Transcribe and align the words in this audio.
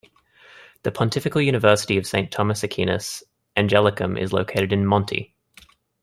The 0.81 0.91
Pontifical 0.91 1.41
University 1.43 1.95
of 1.99 2.07
Saint 2.07 2.31
Thomas 2.31 2.63
Aquinas, 2.63 3.21
"Angelicum" 3.55 4.19
is 4.19 4.33
located 4.33 4.73
in 4.73 4.83
"Monti" 4.83 5.35